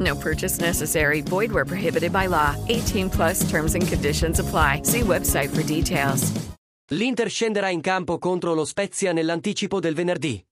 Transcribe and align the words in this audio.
No 0.00 0.16
purchase 0.16 0.58
necessary. 0.60 1.22
Void 1.22 1.52
where 1.52 1.66
prohibited 1.66 2.10
by 2.10 2.26
law. 2.26 2.56
18 2.66 3.10
plus 3.10 3.48
terms 3.48 3.74
and 3.74 3.86
conditions 3.86 4.40
apply. 4.40 4.80
See 4.82 5.02
website 5.02 5.50
for 5.50 5.62
details. 5.62 6.32
L'Inter 6.92 7.28
scenderà 7.28 7.68
in 7.68 7.80
campo 7.80 8.18
contro 8.18 8.52
lo 8.52 8.64
Spezia 8.64 9.12
nell'anticipo 9.12 9.78
del 9.78 9.94
venerdì. 9.94 10.44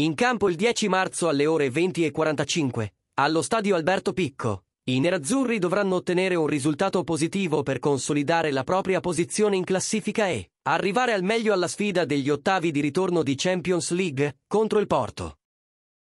In 0.00 0.14
campo 0.14 0.48
il 0.48 0.56
10 0.56 0.88
marzo 0.88 1.28
alle 1.28 1.46
ore 1.46 1.68
20.45, 1.68 2.88
allo 3.20 3.42
stadio 3.42 3.76
Alberto 3.76 4.12
Picco. 4.12 4.64
I 4.86 4.98
nerazzurri 4.98 5.60
dovranno 5.60 5.94
ottenere 5.94 6.34
un 6.34 6.48
risultato 6.48 7.04
positivo 7.04 7.62
per 7.62 7.78
consolidare 7.78 8.50
la 8.50 8.64
propria 8.64 8.98
posizione 8.98 9.56
in 9.56 9.64
classifica 9.64 10.28
e 10.28 10.50
arrivare 10.62 11.12
al 11.12 11.22
meglio 11.22 11.52
alla 11.52 11.68
sfida 11.68 12.04
degli 12.04 12.28
ottavi 12.28 12.72
di 12.72 12.80
ritorno 12.80 13.22
di 13.22 13.36
Champions 13.36 13.92
League 13.92 14.40
contro 14.48 14.80
il 14.80 14.88
Porto. 14.88 15.38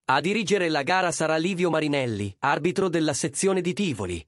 A 0.04 0.20
dirigere 0.20 0.68
la 0.68 0.82
gara 0.82 1.12
sarà 1.12 1.36
Livio 1.36 1.70
Marinelli, 1.70 2.34
arbitro 2.40 2.88
della 2.88 3.14
sezione 3.14 3.60
di 3.60 3.72
Tivoli. 3.72 4.26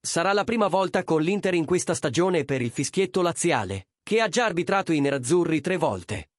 Sarà 0.00 0.32
la 0.32 0.44
prima 0.44 0.68
volta 0.68 1.02
con 1.02 1.20
l'Inter 1.20 1.54
in 1.54 1.64
questa 1.64 1.94
stagione 1.94 2.44
per 2.44 2.62
il 2.62 2.70
fischietto 2.70 3.20
laziale, 3.20 3.88
che 4.04 4.20
ha 4.20 4.28
già 4.28 4.44
arbitrato 4.44 4.92
i 4.92 5.00
nerazzurri 5.00 5.60
tre 5.60 5.78
volte. 5.78 6.30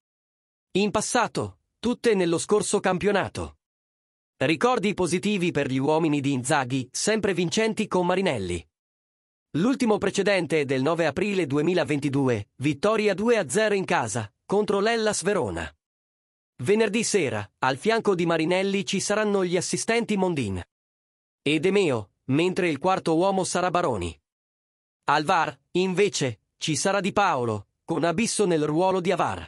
In 0.78 0.90
passato, 0.90 1.60
tutte 1.80 2.16
nello 2.16 2.38
scorso 2.38 2.80
campionato. 2.80 3.58
Ricordi 4.38 4.94
positivi 4.94 5.52
per 5.52 5.70
gli 5.70 5.78
uomini 5.78 6.22
di 6.22 6.32
Inzaghi, 6.32 6.88
sempre 6.92 7.34
vincenti 7.34 7.88
con 7.88 8.06
Marinelli. 8.06 8.66
L'ultimo 9.58 9.98
precedente 9.98 10.62
è 10.62 10.66
del 10.66 10.82
9 10.82 11.06
aprile 11.06 11.46
2022, 11.46 12.52
vittoria 12.58 13.14
2-0 13.14 13.74
in 13.74 13.86
casa, 13.86 14.34
contro 14.46 14.80
l'Ellas 14.80 15.24
Verona. 15.24 15.75
Venerdì 16.64 17.04
sera, 17.04 17.48
al 17.60 17.78
fianco 17.78 18.16
di 18.16 18.26
Marinelli 18.26 18.86
ci 18.86 19.00
saranno 19.02 19.44
gli 19.44 19.58
assistenti 19.58 20.16
Mondin 20.16 20.62
e 21.48 21.60
De 21.60 21.70
Meo, 21.70 22.12
mentre 22.26 22.70
il 22.70 22.80
quarto 22.80 23.16
uomo 23.16 23.44
sarà 23.44 23.70
Baroni. 23.70 24.18
Al 25.06 25.24
VAR, 25.24 25.56
invece, 25.72 26.40
ci 26.58 26.76
sarà 26.76 27.02
Di 27.02 27.12
Paolo, 27.12 27.68
con 27.84 28.04
Abisso 28.04 28.46
nel 28.46 28.64
ruolo 28.64 29.00
di 29.00 29.12
Avar. 29.12 29.48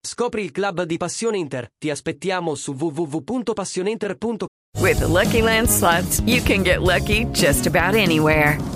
Scopri 0.00 0.42
il 0.42 0.50
club 0.50 0.82
di 0.82 0.98
Passione 0.98 1.38
Inter. 1.38 1.72
Ti 1.78 1.90
aspettiamo 1.90 2.54
su 2.54 2.74
www.passioneinter.com. 2.74 4.46
With 4.78 4.98
the 4.98 5.06
Lucky 5.06 5.40
Land 5.40 5.68
slots, 5.68 6.20
you 6.26 6.42
can 6.42 6.62
get 6.62 6.82
lucky 6.82 7.24
just 7.32 7.66
about 7.66 7.94
anywhere. 7.94 8.75